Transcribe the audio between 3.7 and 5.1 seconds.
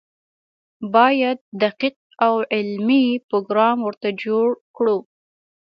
ورته جوړ کړو.